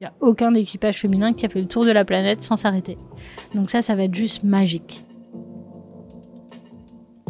[0.00, 2.56] Il n'y a aucun équipage féminin qui a fait le tour de la planète sans
[2.56, 2.96] s'arrêter.
[3.54, 5.04] Donc ça, ça va être juste magique.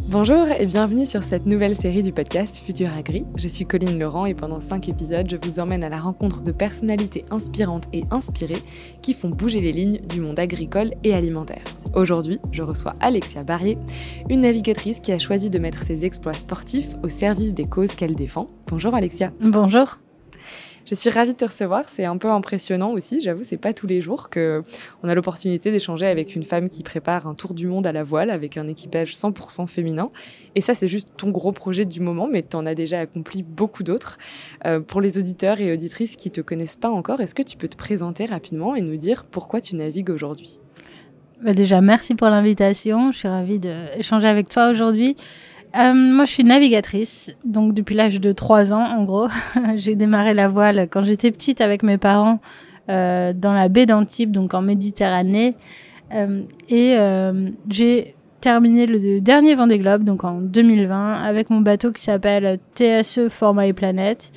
[0.07, 3.25] Bonjour et bienvenue sur cette nouvelle série du podcast Futur Agri.
[3.37, 6.53] Je suis Colline Laurent et pendant 5 épisodes, je vous emmène à la rencontre de
[6.53, 8.63] personnalités inspirantes et inspirées
[9.03, 11.65] qui font bouger les lignes du monde agricole et alimentaire.
[11.95, 13.79] Aujourd'hui, je reçois Alexia Barrier,
[14.29, 18.15] une navigatrice qui a choisi de mettre ses exploits sportifs au service des causes qu'elle
[18.15, 18.49] défend.
[18.69, 19.33] Bonjour Alexia.
[19.41, 19.99] Bonjour.
[20.91, 21.85] Je suis ravie de te recevoir.
[21.89, 23.21] C'est un peu impressionnant aussi.
[23.21, 24.61] J'avoue, c'est pas tous les jours que
[25.05, 28.03] on a l'opportunité d'échanger avec une femme qui prépare un tour du monde à la
[28.03, 30.11] voile avec un équipage 100% féminin.
[30.57, 33.45] Et ça, c'est juste ton gros projet du moment, mais tu en as déjà accompli
[33.45, 34.19] beaucoup d'autres.
[34.67, 37.69] Euh, pour les auditeurs et auditrices qui te connaissent pas encore, est-ce que tu peux
[37.69, 40.59] te présenter rapidement et nous dire pourquoi tu navigues aujourd'hui?
[41.41, 43.13] Bah Déjà, merci pour l'invitation.
[43.13, 45.17] Je suis ravie d'échanger avec toi aujourd'hui.
[45.77, 49.29] Euh, moi, je suis navigatrice, donc depuis l'âge de 3 ans, en gros.
[49.77, 52.41] j'ai démarré la voile quand j'étais petite avec mes parents
[52.89, 55.55] euh, dans la baie d'Antibes, donc en Méditerranée.
[56.13, 56.97] Euh, et
[57.69, 63.29] j'ai terminé le dernier Vendée Globe, donc en 2020, avec mon bateau qui s'appelle TSE
[63.29, 64.33] For My Planet.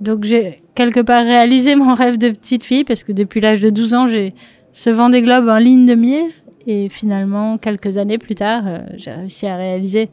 [0.00, 3.70] Donc j'ai quelque part réalisé mon rêve de petite fille, parce que depuis l'âge de
[3.70, 4.34] 12 ans, j'ai
[4.72, 6.24] ce Vendée Globe en ligne de mire.
[6.66, 8.64] Et finalement, quelques années plus tard,
[8.96, 10.08] j'ai réussi à réaliser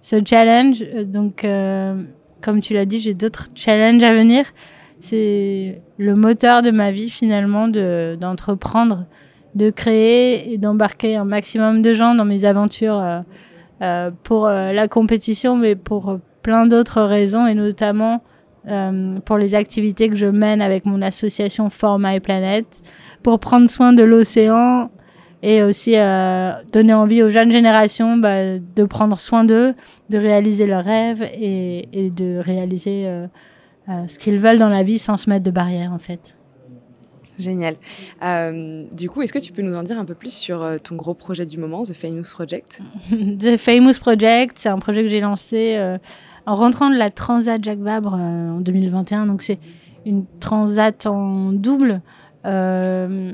[0.00, 0.82] ce challenge.
[0.82, 2.02] Euh, donc, euh,
[2.40, 4.44] comme tu l'as dit, j'ai d'autres challenges à venir.
[5.00, 9.06] C'est le moteur de ma vie finalement d'entreprendre,
[9.54, 13.22] de, créer et d'embarquer un maximum de gens dans mes aventures
[13.80, 18.22] euh, pour la compétition, mais pour plein d'autres raisons et notamment
[18.68, 22.66] euh, pour les activités que je mène avec mon association For My Planet,
[23.22, 24.90] pour prendre soin de l'océan
[25.42, 29.74] et aussi euh, donner envie aux jeunes générations bah, de prendre soin d'eux,
[30.10, 33.26] de réaliser leurs rêves et, et de réaliser euh,
[33.88, 36.34] euh, ce qu'ils veulent dans la vie sans se mettre de barrières en fait.
[37.38, 37.76] Génial.
[38.92, 41.14] Du coup, est-ce que tu peux nous en dire un peu plus sur ton gros
[41.14, 42.82] projet du moment, The Famous Project?
[43.10, 45.78] The Famous Project, c'est un projet que j'ai lancé
[46.46, 49.26] en rentrant de la Transat Jacques Vabre en 2021.
[49.26, 49.60] Donc c'est
[50.04, 52.00] une transat en double.
[52.44, 53.32] Euh,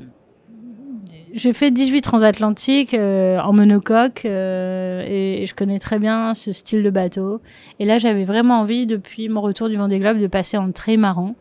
[1.35, 6.83] j'ai fait 18 transatlantiques euh, en monocoque euh, et, je connais très bien ce style
[6.83, 7.41] de bateau.
[7.81, 11.35] Et là, j'avais vraiment envie, depuis mon retour du Vendée Globe, de passer en trimaran.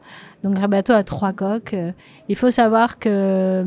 [0.44, 1.76] Donc un bateau à trois coques.
[1.76, 1.92] Euh,
[2.28, 3.64] il faut savoir que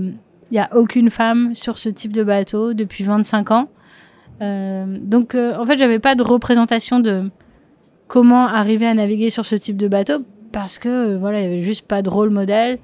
[0.51, 3.69] il n'y a aucune femme sur ce type de bateau depuis 25 ans.
[4.41, 7.31] Donc en fait, j'avais pas de représentation de
[8.07, 11.89] comment arriver à naviguer sur ce type de bateau parce que voilà, il avait juste
[11.89, 12.79] pas de rôle modèle.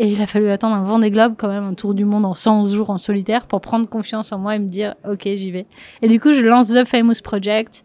[0.00, 2.32] Et il a fallu attendre un Vendée Globe, quand même, un tour du monde en
[2.32, 5.66] 100 jours en solitaire pour prendre confiance en moi et me dire, OK, j'y vais.
[6.02, 7.84] Et du coup, je lance The Famous Project.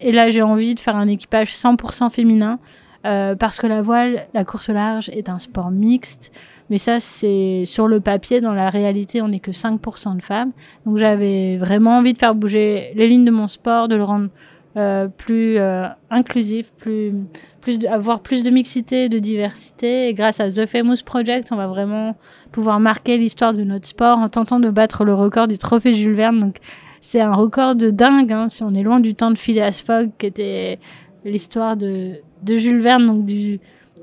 [0.00, 2.58] Et là, j'ai envie de faire un équipage 100% féminin.
[3.06, 6.32] Euh, parce que la voile, la course large est un sport mixte.
[6.70, 8.40] Mais ça, c'est sur le papier.
[8.40, 10.52] Dans la réalité, on n'est que 5% de femmes.
[10.86, 14.28] Donc j'avais vraiment envie de faire bouger les lignes de mon sport, de le rendre
[14.76, 17.12] euh, plus euh, inclusif, plus
[17.60, 20.08] plus de, avoir plus de mixité, de diversité.
[20.08, 22.16] Et grâce à The Famous Project, on va vraiment
[22.52, 26.14] pouvoir marquer l'histoire de notre sport en tentant de battre le record du trophée Jules
[26.14, 26.40] Verne.
[26.40, 26.56] Donc,
[27.00, 28.32] c'est un record de dingue.
[28.32, 30.78] Hein, si on est loin du temps de Phileas Fogg, qui était
[31.24, 33.60] l'histoire de, de Jules Verne, donc du,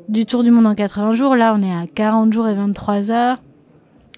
[0.10, 1.36] du Tour du Monde en 80 jours.
[1.36, 3.42] Là, on est à 40 jours et 23 heures.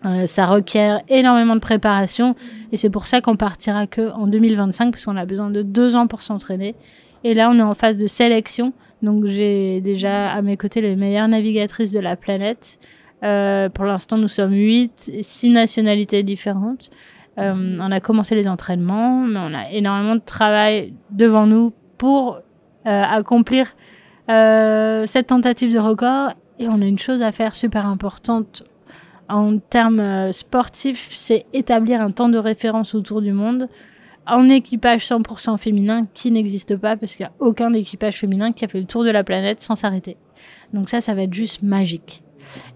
[0.05, 2.33] Euh, ça requiert énormément de préparation
[2.71, 5.95] et c'est pour ça qu'on partira que en 2025 parce qu'on a besoin de deux
[5.95, 6.75] ans pour s'entraîner.
[7.25, 8.71] Et là, on est en phase de sélection
[9.01, 12.79] donc j'ai déjà à mes côtés les meilleures navigatrices de la planète.
[13.23, 16.89] Euh, pour l'instant, nous sommes huit, six nationalités différentes.
[17.37, 22.39] Euh, on a commencé les entraînements, mais on a énormément de travail devant nous pour
[22.85, 23.67] euh, accomplir
[24.29, 26.31] euh, cette tentative de record.
[26.59, 28.63] Et on a une chose à faire super importante
[29.29, 33.69] en termes euh, sportifs, c'est établir un temps de référence autour du monde
[34.27, 38.65] en équipage 100% féminin qui n'existe pas parce qu'il n'y a aucun équipage féminin qui
[38.65, 40.17] a fait le tour de la planète sans s'arrêter.
[40.73, 42.23] Donc ça, ça va être juste magique.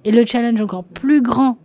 [0.03, 1.57] Et le challenge encore plus grand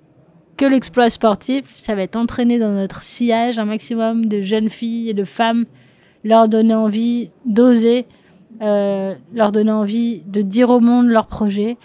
[0.56, 5.11] que l'exploit sportif, ça va être entraîner dans notre sillage un maximum de jeunes filles
[5.11, 5.67] et de femmes,
[6.25, 8.06] leur donner envie d'oser,
[8.61, 11.76] euh, leur donner envie de dire au monde leur projet.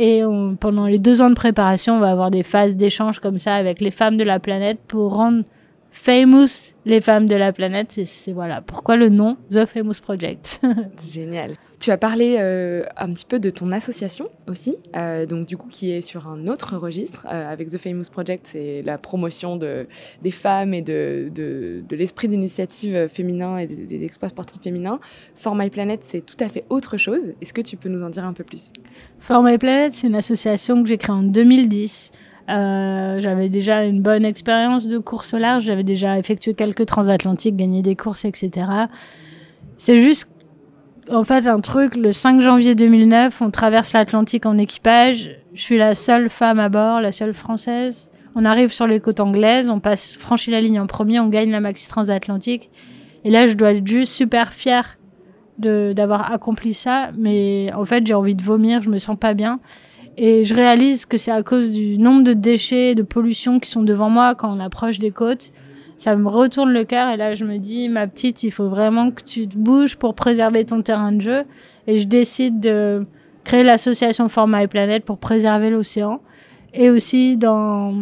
[0.00, 3.38] Et on, pendant les deux ans de préparation, on va avoir des phases d'échange comme
[3.38, 5.42] ça avec les femmes de la planète pour rendre
[5.98, 8.00] famous, les femmes de la planète.
[8.04, 10.60] C'est voilà pourquoi le nom The Famous Project?
[11.12, 11.54] Génial.
[11.80, 15.68] Tu as parlé euh, un petit peu de ton association aussi, euh, donc du coup
[15.68, 19.86] qui est sur un autre registre euh, avec The Famous Project, c'est la promotion de,
[20.22, 24.98] des femmes et de, de, de l'esprit d'initiative féminin et des, des, exploits sportifs féminins.
[25.34, 27.32] For My Planet, c'est tout à fait autre chose.
[27.40, 28.72] Est-ce que tu peux nous en dire un peu plus?
[29.18, 32.10] For My Planet, c'est une association que j'ai créée en 2010.
[32.48, 37.56] Euh, j'avais déjà une bonne expérience de course au large, j'avais déjà effectué quelques transatlantiques,
[37.56, 38.66] gagné des courses, etc.
[39.76, 40.30] C'est juste
[41.10, 45.30] en fait un truc, le 5 janvier 2009, on traverse l'Atlantique en équipage.
[45.54, 48.10] Je suis la seule femme à bord, la seule française.
[48.34, 51.50] On arrive sur les côtes anglaises, on passe, franchit la ligne en premier, on gagne
[51.50, 52.70] la maxi transatlantique.
[53.24, 54.96] Et là, je dois être juste super fière
[55.58, 59.58] d'avoir accompli ça, mais en fait, j'ai envie de vomir, je me sens pas bien.
[60.20, 63.84] Et je réalise que c'est à cause du nombre de déchets, de pollution qui sont
[63.84, 65.52] devant moi quand on approche des côtes.
[65.96, 69.12] Ça me retourne le cœur et là je me dis ma petite il faut vraiment
[69.12, 71.44] que tu te bouges pour préserver ton terrain de jeu.
[71.86, 73.06] Et je décide de
[73.44, 76.20] créer l'association Format et Planète pour préserver l'océan.
[76.74, 77.94] Et aussi dans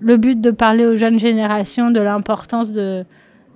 [0.00, 3.04] le but de parler aux jeunes générations de l'importance de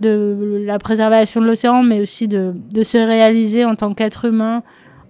[0.03, 4.63] la préservation de l'océan mais aussi de se réaliser en tant qu'être humain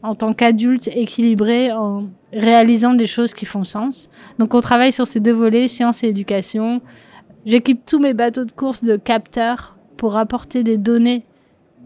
[0.05, 1.71] en tant qu'adulte équilibré
[2.35, 4.11] réalisant des choses qui font sens.
[4.39, 6.81] Donc on travaille sur ces deux volets sciences et éducation.
[7.47, 11.25] J'équipe tous mes bateaux de course de capteurs pour apporter des données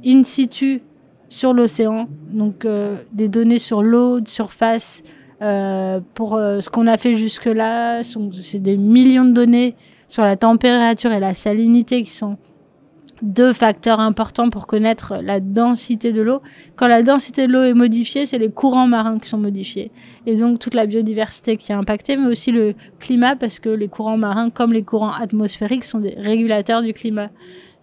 [0.04, 0.82] in situ
[1.28, 5.02] sur l'océan, donc euh, des données sur l'eau de surface.
[5.40, 9.76] Euh, pour euh, ce qu'on a fait jusque-là, c'est des millions de données
[10.08, 12.38] sur la température et la salinité qui sont
[13.22, 16.40] deux facteurs importants pour connaître la densité de l'eau.
[16.76, 19.90] Quand la densité de l'eau est modifiée, c'est les courants marins qui sont modifiés.
[20.26, 23.88] Et donc toute la biodiversité qui est impactée, mais aussi le climat, parce que les
[23.88, 27.30] courants marins, comme les courants atmosphériques, sont des régulateurs du climat.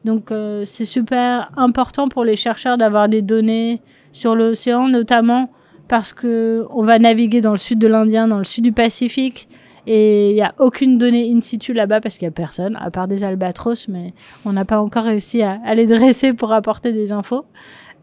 [0.06, 3.82] Donc euh, c'est super important pour les chercheurs d'avoir des données
[4.12, 5.50] sur l'océan, notamment
[5.88, 9.48] parce que on va naviguer dans le sud de l'Indien, dans le sud du Pacifique.
[9.88, 12.90] Et il n'y a aucune donnée in situ là-bas parce qu'il n'y a personne, à
[12.92, 14.14] part des albatros, mais
[14.46, 17.46] on n'a pas encore réussi à, les dresser pour apporter des infos.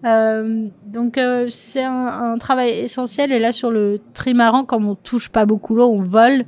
[0.05, 3.33] Euh, donc euh, c'est un, un, travail essentiel.
[3.33, 6.45] Et là, sur le trimaran, comme on touche pas beaucoup l'eau, on vole,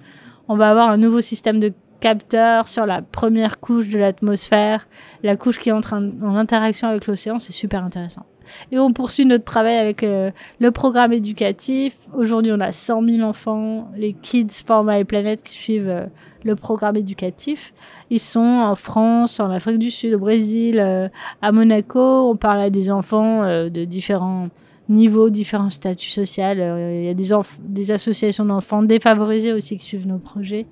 [0.49, 1.73] on va avoir un nouveau système de
[2.05, 4.87] capteurs sur la première couche de l'atmosphère,
[5.23, 7.39] la couche qui entre en, interaction avec l'océan.
[7.39, 8.27] C'est super intéressant.
[8.71, 11.97] Et on poursuit notre travail avec euh, le programme éducatif.
[12.15, 16.05] Aujourd'hui, on a 100 000 enfants, les Kids Format et Planète qui suivent euh,
[16.45, 17.73] le programme éducatif.
[18.11, 21.09] Ils sont en France, en Afrique du Sud, au Brésil, euh,
[21.41, 22.29] à Monaco.
[22.31, 24.51] On parle à des enfants de différents
[24.91, 26.45] niveaux, différents statuts sociaux.
[26.53, 27.31] Il y a des,
[27.61, 30.67] des associations d'enfants défavorisés aussi qui suivent nos projets.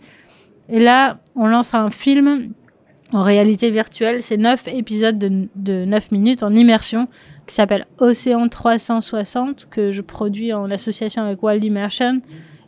[0.72, 2.54] Et là, on lance un film
[3.12, 4.22] en réalité virtuelle.
[4.22, 7.08] C'est neuf épisodes de, de 9 minutes en immersion
[7.46, 12.22] qui s'appelle Océan 360 que je produis en association avec Wild Immersion.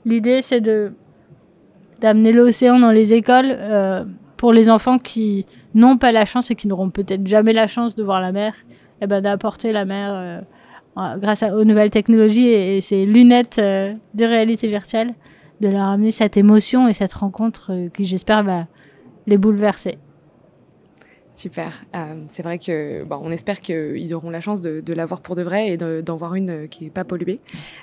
[0.05, 0.93] L'idée, c'est de
[2.01, 4.05] d'amener l'océan dans les écoles euh,
[4.37, 7.95] pour les enfants qui n'ont pas la chance et qui n'auront peut-être jamais la chance
[7.95, 8.53] de voir la mer,
[9.00, 13.95] et ben d'apporter la mer euh, grâce aux nouvelles technologies et, et ces lunettes euh,
[14.12, 15.15] de réalité virtuelle,
[15.61, 18.67] de leur amener cette émotion et cette rencontre euh, qui j'espère va
[19.27, 19.99] les bouleverser.
[21.35, 21.85] Super.
[21.97, 25.35] Euh, c'est vrai que bon, on espère qu'ils auront la chance de, de l'avoir pour
[25.35, 27.41] de vrai et d'en voir une qui est pas polluée,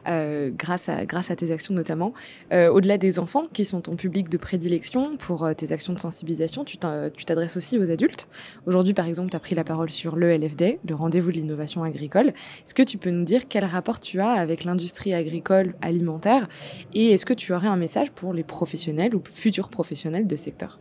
[0.07, 2.13] euh, grâce à grâce à tes actions notamment.
[2.53, 5.99] Euh, Au-delà des enfants qui sont ton public de prédilection pour euh, tes actions de
[5.99, 8.29] sensibilisation, tu t'adresses aussi aux adultes.
[8.65, 11.83] Aujourd'hui, par exemple, tu as pris la parole sur le LFD, le rendez-vous de l'innovation
[11.83, 12.29] agricole.
[12.29, 16.47] Est-ce que tu peux nous dire quel rapport tu as avec l'industrie agricole alimentaire
[16.93, 20.79] et est-ce que tu aurais un message pour les professionnels ou futurs professionnels de secteur?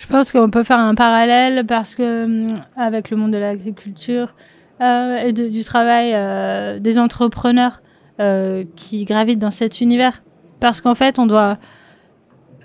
[0.00, 4.34] Je pense qu'on peut faire un parallèle parce que euh, avec le monde de l'agriculture
[4.80, 7.82] euh, et du travail euh, des entrepreneurs
[8.18, 10.22] euh, qui gravitent dans cet univers,
[10.58, 11.58] parce qu'en fait, on doit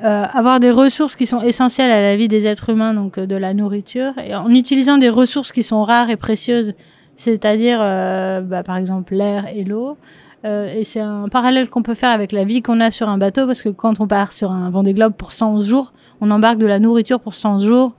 [0.01, 3.35] euh, avoir des ressources qui sont essentielles à la vie des êtres humains, donc de
[3.35, 6.73] la nourriture, et en utilisant des ressources qui sont rares et précieuses,
[7.17, 9.97] c'est-à-dire bah, par exemple l'air et l'eau.
[10.45, 13.17] Euh, et c'est un parallèle qu'on peut faire avec la vie qu'on a sur un
[13.17, 16.59] bateau, parce que quand on part sur un Vendée Globe pour 100 jours, on embarque
[16.59, 17.93] de la nourriture pour 100 jours.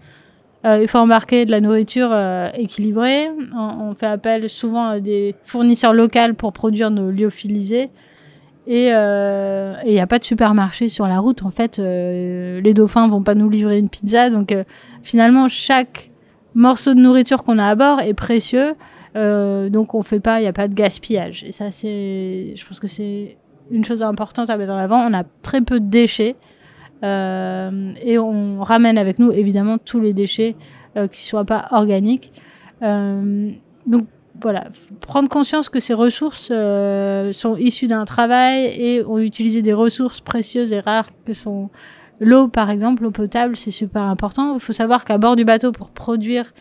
[0.65, 3.29] Euh, il faut embarquer de la nourriture euh, équilibrée.
[3.55, 7.91] On, on, fait appel souvent à des fournisseurs locaux pour produire nos lyophilisés.
[8.69, 11.45] Et il n'y a pas de supermarché sur la route.
[11.45, 14.29] En fait, les dauphins vont pas nous livrer une pizza.
[14.29, 14.53] Donc
[15.05, 16.11] finalement, chaque
[16.56, 18.75] morceau de nourriture qu'on a à bord est précieux.
[19.14, 21.44] Euh, donc on fait pas, il n'y a pas de gaspillage.
[21.44, 23.36] Et ça, c'est, je pense que c'est
[23.70, 24.98] une chose importante à mettre en avant.
[25.06, 26.34] On a très peu de déchets
[27.04, 30.56] euh, et on ramène avec nous évidemment tous les déchets
[30.96, 32.32] euh, qui soient pas organiques.
[32.82, 33.50] Euh,
[33.86, 34.06] donc
[34.42, 34.64] voilà,
[35.00, 40.20] prendre conscience que ces ressources euh, sont issues d'un travail et ont utilisé des ressources
[40.20, 41.70] précieuses et rares que sont
[42.20, 44.54] l'eau par exemple, l'eau potable, c'est super important.
[44.54, 46.52] Il faut savoir qu'à bord du bateau, pour produire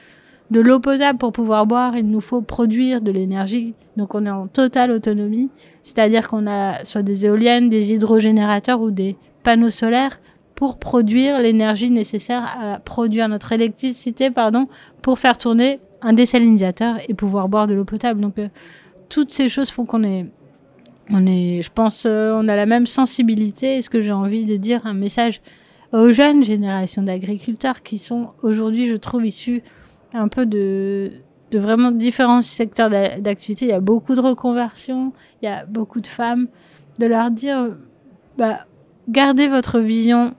[0.51, 3.73] de l'eau potable pour pouvoir boire, il nous faut produire de l'énergie.
[3.97, 5.49] Donc on est en totale autonomie,
[5.83, 10.19] c'est-à-dire qu'on a soit des éoliennes, des hydrogénérateurs ou des panneaux solaires
[10.53, 14.67] pour produire l'énergie nécessaire à produire notre électricité, pardon,
[15.01, 18.21] pour faire tourner un désalinisateur et pouvoir boire de l'eau potable.
[18.21, 18.47] Donc euh,
[19.09, 20.27] toutes ces choses font qu'on est
[21.09, 24.57] on est je pense euh, on a la même sensibilité, est-ce que j'ai envie de
[24.57, 25.41] dire un message
[25.93, 29.61] aux jeunes générations d'agriculteurs qui sont aujourd'hui, je trouve issus
[30.13, 31.11] un peu de,
[31.51, 33.65] de vraiment différents secteurs d'activité.
[33.65, 36.47] Il y a beaucoup de reconversions, il y a beaucoup de femmes.
[36.99, 37.75] De leur dire,
[38.37, 38.65] bah,
[39.09, 40.33] gardez votre vision,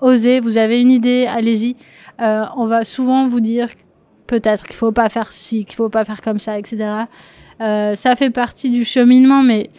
[0.00, 1.76] osez, vous avez une idée, allez-y.
[2.20, 3.68] Euh, on va souvent vous dire
[4.26, 7.04] peut-être qu'il faut pas faire ci, qu'il faut pas faire comme ça, etc.
[7.60, 9.70] Euh, ça fait partie du cheminement, mais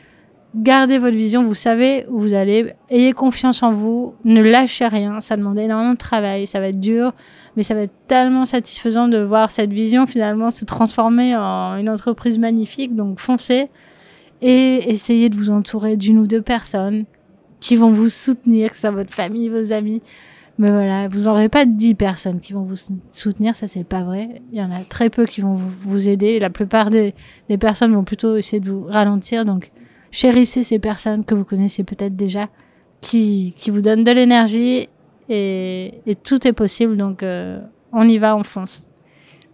[0.56, 5.20] gardez votre vision, vous savez où vous allez, ayez confiance en vous, ne lâchez rien,
[5.20, 7.14] ça demande énormément de travail, ça va être dur,
[7.56, 11.90] mais ça va être tellement satisfaisant de voir cette vision finalement se transformer en une
[11.90, 13.70] entreprise magnifique, donc foncez
[14.42, 17.06] et essayez de vous entourer d'une ou deux personnes
[17.60, 20.02] qui vont vous soutenir, que ce soit votre famille, vos amis.
[20.58, 22.76] Mais voilà, vous n'aurez pas dix personnes qui vont vous
[23.12, 24.42] soutenir, ça c'est pas vrai.
[24.54, 26.40] Il y en a très peu qui vont vous, aider.
[26.40, 27.14] La plupart des,
[27.50, 29.72] des personnes vont plutôt essayer de vous ralentir, donc
[30.12, 32.50] chérissez ces personnes que vous connaissez peut-être déjà,
[33.02, 34.90] qui, qui vous donnent de l'énergie
[35.30, 36.98] et, et, tout est possible.
[36.98, 37.60] Donc, euh,
[37.92, 38.90] on y va, on fonce.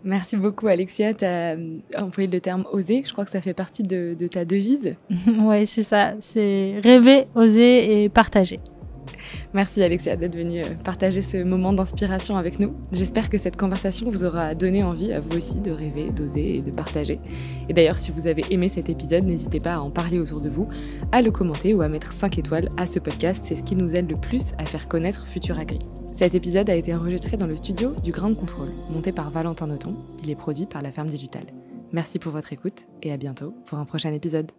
[0.03, 1.13] Merci beaucoup, Alexia.
[1.13, 3.03] Tu as euh, employé le terme oser.
[3.05, 4.96] Je crois que ça fait partie de, de ta devise.
[5.39, 6.13] oui, c'est ça.
[6.20, 8.60] C'est rêver, oser et partager.
[9.53, 12.74] Merci Alexia d'être venue euh, partager ce moment d'inspiration avec nous.
[12.91, 16.62] J'espère que cette conversation vous aura donné envie à vous aussi de rêver, d'oser et
[16.62, 17.20] de partager.
[17.70, 20.50] Et d'ailleurs, si vous avez aimé cet épisode, n'hésitez pas à en parler autour de
[20.50, 20.67] vous,
[21.12, 23.43] à le commenter ou à mettre 5 étoiles à ce podcast.
[23.46, 25.79] C'est ce qui nous aide le plus à faire connaître Futur Agri.
[26.13, 29.96] Cet épisode a été enregistré dans le studio du Grand Contrôle, monté par Valentin Noton.
[30.24, 31.48] Il est produit par la Ferme Digitale.
[31.91, 34.51] Merci pour votre écoute et à bientôt pour un prochain épisode.